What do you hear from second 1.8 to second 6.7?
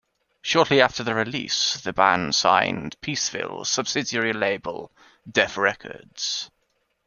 band signed to Peaceville's subsidiary label, Deaf Records.